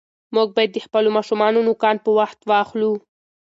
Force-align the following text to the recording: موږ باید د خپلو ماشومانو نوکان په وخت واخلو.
موږ 0.35 0.47
باید 0.55 0.71
د 0.73 0.77
خپلو 0.85 1.09
ماشومانو 1.17 1.65
نوکان 1.67 1.95
په 2.05 2.09
وخت 2.19 2.39
واخلو. 2.49 2.93